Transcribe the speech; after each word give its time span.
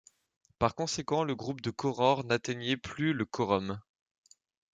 Par 0.57 0.73
conséquent, 0.73 1.23
le 1.23 1.35
groupe 1.35 1.61
de 1.61 1.69
Koror 1.69 2.23
n’atteignait 2.25 2.75
plus 2.75 3.13
le 3.13 3.23
quorum. 3.23 3.79